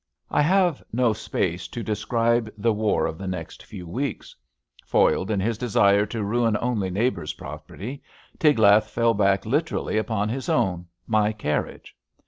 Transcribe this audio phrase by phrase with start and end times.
[0.31, 4.35] I have no space to describe the war of the next few weeks.
[4.83, 8.01] Foiled in his desire to ruin only neighbour^' property,
[8.39, 11.95] Tiglath fell back literally, upon his own— ^my carriage.